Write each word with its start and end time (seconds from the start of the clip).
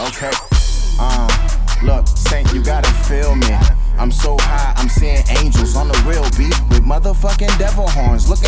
Okay. 0.00 0.30
Uh, 1.00 1.26
look, 1.82 2.06
Saint, 2.06 2.52
you 2.54 2.62
gotta 2.62 2.90
feel 3.10 3.34
me. 3.34 3.50
I'm 3.98 4.12
so 4.12 4.36
high, 4.38 4.72
I'm 4.76 4.88
seeing 4.88 5.24
angels 5.42 5.74
on 5.74 5.88
the 5.88 5.98
real 6.06 6.22
beat 6.38 6.54
with 6.70 6.86
motherfucking 6.86 7.58
devil 7.58 7.88
horns, 7.88 8.30
looking 8.30 8.47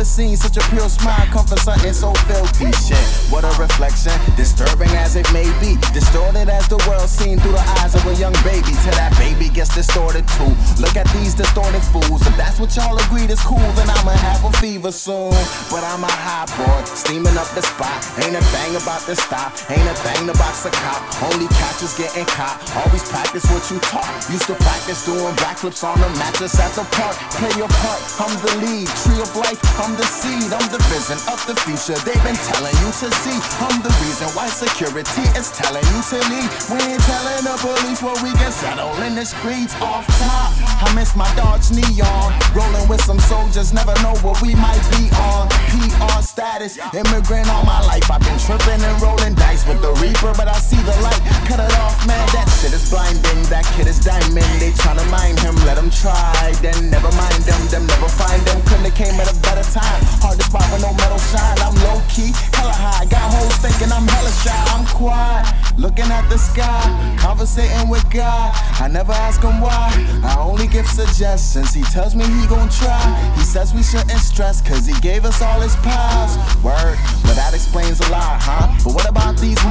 Never 0.00 0.08
seen 0.08 0.34
such 0.34 0.56
a 0.56 0.64
pure 0.72 0.88
smile 0.88 1.26
come 1.28 1.44
from 1.44 1.58
something 1.58 1.92
so 1.92 2.14
filthy. 2.24 2.72
Shit, 2.72 3.04
what 3.28 3.44
a 3.44 3.52
reflection, 3.60 4.16
disturbing 4.32 4.88
as 4.96 5.14
it 5.14 5.28
may 5.30 5.44
be, 5.60 5.76
distorted 5.92 6.48
as 6.48 6.64
the 6.72 6.80
world 6.88 7.04
seen 7.04 7.36
through 7.36 7.52
the 7.52 7.66
eyes 7.84 7.92
of 7.92 8.00
a 8.08 8.14
young 8.16 8.32
baby. 8.40 8.72
Till 8.80 8.96
that 8.96 9.12
baby 9.20 9.52
gets 9.52 9.76
distorted 9.76 10.24
too. 10.40 10.56
Look 10.80 10.96
at 10.96 11.04
these 11.12 11.36
distorted 11.36 11.84
fools. 11.92 12.24
If 12.24 12.32
that's 12.40 12.56
what 12.56 12.72
y'all 12.80 12.96
agreed 12.96 13.28
is 13.28 13.44
cool, 13.44 13.60
then 13.76 13.92
I'ma 13.92 14.16
have 14.24 14.40
a 14.40 14.52
fever 14.56 14.88
soon. 14.88 15.36
But 15.68 15.84
I'm 15.84 16.00
a 16.00 16.08
high 16.08 16.48
boy, 16.56 16.80
steaming 16.96 17.36
up 17.36 17.52
the 17.52 17.60
spot. 17.60 18.00
Ain't 18.24 18.32
a 18.32 18.40
thing 18.56 18.80
about 18.80 19.04
to 19.04 19.12
stop, 19.12 19.52
ain't 19.68 19.84
a 19.84 19.92
thing 20.00 20.32
to 20.32 20.34
box 20.40 20.64
a 20.64 20.72
cop. 20.80 21.04
Only 21.28 21.44
catches 21.60 21.92
getting 22.00 22.24
caught. 22.24 22.56
Always 22.72 23.04
practice 23.04 23.44
what 23.52 23.68
you 23.68 23.76
talk. 23.84 24.08
Used 24.32 24.48
to 24.48 24.56
practice 24.64 25.04
doing 25.04 25.36
backflips 25.44 25.84
on 25.84 26.00
the 26.00 26.08
mattress 26.16 26.56
at 26.56 26.72
the 26.72 26.88
park. 26.96 27.20
Play 27.36 27.52
your 27.60 27.68
part, 27.84 28.00
I'm 28.16 28.32
the 28.40 28.64
lead. 28.64 28.88
Tree 29.04 29.20
of 29.20 29.28
life, 29.36 29.60
I'm 29.76 29.89
the 29.96 30.04
seed. 30.04 30.52
I'm 30.52 30.66
the 30.70 30.82
vision 30.90 31.18
of 31.30 31.40
the 31.46 31.54
future. 31.64 31.98
They've 32.04 32.22
been 32.22 32.38
telling 32.52 32.76
you 32.82 32.90
to 33.02 33.08
see. 33.22 33.38
I'm 33.62 33.80
the 33.82 33.92
reason 34.04 34.28
why 34.36 34.46
security 34.50 35.24
is 35.38 35.50
telling 35.50 35.84
you 35.90 36.00
to 36.12 36.18
leave. 36.28 36.50
We 36.68 36.78
ain't 36.84 37.02
telling 37.06 37.42
the 37.46 37.56
police 37.58 38.02
where 38.02 38.18
we 38.22 38.30
can 38.36 38.52
settle 38.52 38.92
in 39.02 39.14
the 39.14 39.24
streets 39.24 39.74
off 39.80 40.06
top. 40.20 40.52
I 40.80 40.92
miss 40.94 41.16
my 41.16 41.28
Dodge 41.34 41.70
neon. 41.72 42.32
Rolling 42.54 42.86
with 42.88 43.02
some 43.04 43.18
soldiers, 43.30 43.72
never 43.72 43.94
know 44.02 44.14
what 44.20 44.40
we 44.42 44.54
might 44.54 44.82
be 44.96 45.08
on. 45.32 45.48
PR 45.72 46.22
status, 46.22 46.78
immigrant 46.92 47.48
all 47.48 47.64
my 47.64 47.80
life. 47.86 48.10
I've 48.10 48.20
been 48.20 48.38
tripping 48.38 48.80
and 48.80 48.96
rolling 49.00 49.34
dice 49.34 49.66
with 49.66 49.80
the 49.82 49.92
Reaper, 50.00 50.32
but 50.36 50.48
I 50.48 50.58
see 50.58 50.80
the 50.82 50.96
light. 51.00 51.20
Cut 51.48 51.60
it 51.60 51.74
off, 51.80 51.96
man. 52.06 52.20
That 52.32 52.48
shit 52.60 52.72
is 52.72 52.88
blinding. 52.90 53.40
That 53.48 53.64
kid 53.76 53.86
is 53.86 54.00
diamond. 54.00 54.60
They 54.60 54.72
tryna 54.72 55.08
mind 55.10 55.38
him, 55.40 55.56
let 55.64 55.78
him 55.78 55.90
try. 55.90 56.52
Then 56.60 56.90
never 56.90 57.10
mind 57.16 57.40
them, 57.44 57.60
them 57.68 57.86
never 57.86 58.08
find 58.08 58.40
them. 58.42 58.60
Couldn't 58.66 58.88
have 58.88 58.96
came 58.96 59.16
at 59.20 59.28
a 59.30 59.36
time. 59.70 60.02
Hard 60.18 60.38
to 60.38 60.44
spot 60.44 60.66
with 60.74 60.82
no 60.82 60.92
metal 60.94 61.18
shine. 61.30 61.58
I'm 61.62 61.74
low 61.86 62.02
key, 62.10 62.34
hella 62.54 62.74
high. 62.74 63.06
Got 63.06 63.22
hoes 63.30 63.54
thinking 63.62 63.90
I'm 63.94 64.06
hella 64.06 64.32
shy. 64.42 64.58
I'm 64.74 64.84
quiet, 64.90 65.46
looking 65.78 66.10
at 66.10 66.28
the 66.28 66.38
sky, 66.38 66.82
conversating 67.18 67.88
with 67.88 68.04
God. 68.10 68.50
I 68.82 68.88
never 68.88 69.12
ask 69.12 69.40
him 69.42 69.60
why. 69.60 69.94
I 70.24 70.36
only 70.42 70.66
give 70.66 70.86
suggestions. 70.86 71.72
He 71.72 71.82
tells 71.94 72.14
me 72.14 72.24
he 72.24 72.46
gon' 72.46 72.68
try. 72.68 73.00
He 73.38 73.44
says 73.44 73.72
we 73.72 73.82
shouldn't 73.82 74.20
stress, 74.20 74.60
cause 74.60 74.86
he 74.86 74.98
gave 75.00 75.24
us 75.24 75.40
all 75.40 75.60
his 75.60 75.76
piles. 75.76 76.36
Word, 76.62 76.98
but 77.22 77.34
that 77.38 77.54
explains 77.54 78.00
a 78.00 78.08
lot, 78.10 78.42
huh? 78.42 78.66
But 78.84 78.94
what 78.94 79.08
about 79.08 79.38
these 79.38 79.62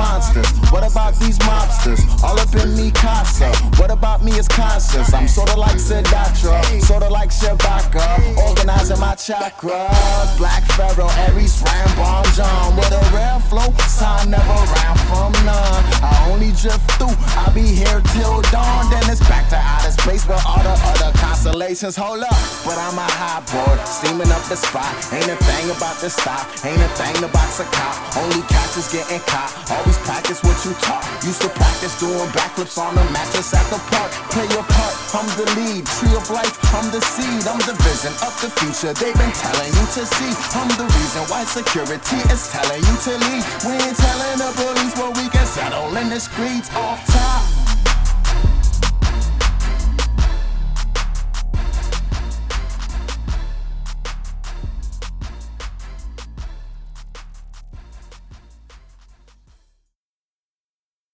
What 0.71 0.89
about 0.89 1.15
these 1.15 1.37
mobsters? 1.39 2.01
All 2.23 2.39
up 2.39 2.53
in 2.55 2.75
me 2.75 2.91
casa. 2.91 3.51
What 3.79 3.91
about 3.91 4.23
me 4.23 4.37
as 4.39 4.47
conscious? 4.47 5.13
I'm 5.13 5.27
sorta 5.27 5.59
like 5.59 5.79
Siddhartha, 5.79 6.81
sorta 6.81 7.09
like 7.09 7.29
Shabaka. 7.29 8.37
Organizing 8.37 8.99
my 8.99 9.15
chakras. 9.15 10.37
Black 10.37 10.63
Pharaoh, 10.75 11.09
Aries, 11.27 11.61
Ram, 11.63 11.87
BomJon. 11.99 12.75
With 12.77 12.91
a 12.91 13.15
rare 13.15 13.39
flow, 13.49 13.73
sign 13.87 14.31
never 14.31 14.59
ran 14.75 14.95
from 15.09 15.33
none. 15.45 15.83
I 16.03 16.29
only 16.31 16.51
drift 16.51 16.85
through, 16.97 17.15
I'll 17.39 17.53
be 17.53 17.65
here 17.65 18.01
till 18.13 18.41
dawn. 18.53 18.89
Then 18.89 19.09
it's 19.09 19.21
back 19.27 19.49
to 19.49 19.57
outer 19.57 19.91
space 19.91 20.27
where 20.27 20.39
all 20.45 20.61
the 20.63 20.71
other 20.71 21.11
constellations 21.39 21.95
hold 21.95 22.19
up. 22.19 22.35
But 22.67 22.75
I'm 22.75 22.99
a 22.99 23.07
high 23.15 23.39
board, 23.47 23.79
steaming 23.87 24.27
up 24.27 24.43
the 24.51 24.59
spot. 24.59 24.91
Ain't 25.15 25.31
a 25.31 25.39
thing 25.39 25.71
about 25.71 25.95
to 26.03 26.11
stop, 26.11 26.43
ain't 26.67 26.83
a 26.83 26.91
thing 26.99 27.15
to 27.23 27.31
box 27.31 27.63
a 27.63 27.65
cop. 27.71 27.95
Only 28.19 28.43
catches 28.51 28.91
getting 28.91 29.23
caught. 29.23 29.55
Always 29.71 29.95
practice 30.03 30.43
what 30.43 30.59
you 30.67 30.75
taught. 30.83 31.07
Used 31.23 31.39
to 31.47 31.51
practice 31.55 31.95
doing 31.95 32.27
backflips 32.35 32.75
on 32.75 32.91
the 32.91 33.05
mattress 33.15 33.55
at 33.55 33.63
the 33.71 33.79
park. 33.87 34.11
Play 34.35 34.51
your 34.51 34.67
part, 34.67 34.93
I'm 35.15 35.27
the 35.39 35.47
lead. 35.55 35.87
Tree 35.87 36.11
of 36.11 36.27
life, 36.27 36.59
I'm 36.75 36.91
the 36.91 36.99
seed. 36.99 37.47
I'm 37.47 37.63
the 37.63 37.75
vision 37.87 38.11
of 38.19 38.35
the 38.43 38.51
future. 38.59 38.91
They've 38.91 39.15
been 39.15 39.31
telling 39.31 39.71
you 39.71 39.85
to 39.95 40.03
see. 40.03 40.31
I'm 40.59 40.67
the 40.75 40.91
reason 40.91 41.23
why 41.31 41.47
security 41.47 42.19
is 42.35 42.51
telling 42.51 42.83
you 42.83 42.95
to 43.07 43.13
leave. 43.15 43.45
We 43.63 43.79
ain't 43.79 43.95
telling 43.95 44.43
the 44.43 44.51
police 44.59 44.91
what 44.99 45.15
we 45.15 45.31
can 45.31 45.47
settle 45.47 45.95
in 45.95 46.11
the 46.11 46.19
streets 46.19 46.67
off 46.75 46.99
top. 47.07 47.48